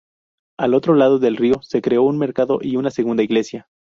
Al 0.57 0.73
otro 0.73 0.95
lado 0.95 1.19
del 1.19 1.37
río 1.37 1.61
se 1.61 1.79
creó 1.79 2.01
un 2.01 2.17
mercado 2.17 2.57
y 2.59 2.75
una 2.75 2.89
segunda 2.89 3.21
iglesia. 3.21 3.67